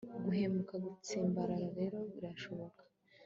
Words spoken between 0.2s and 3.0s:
guhumeka. gutsimbarara rero birashoboka